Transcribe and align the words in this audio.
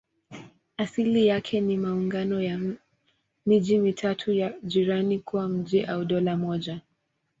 Asili 0.77 1.27
yake 1.27 1.61
ni 1.61 1.77
maungano 1.77 2.41
ya 2.41 2.59
miji 3.45 3.77
mitatu 3.77 4.33
ya 4.33 4.53
jirani 4.63 5.19
kuwa 5.19 5.47
mji 5.49 5.85
au 5.85 6.05
dola 6.05 6.37
moja. 6.37 6.81